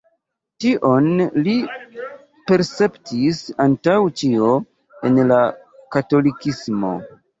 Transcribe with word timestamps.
Tion 0.63 1.09
li 1.47 1.53
perceptis 2.51 3.41
antaŭ 3.69 3.99
ĉio 4.23 4.49
en 5.11 5.21
la 5.33 5.39
katolikismo. 5.97 6.95